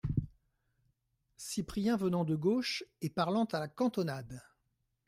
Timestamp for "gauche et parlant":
2.35-3.45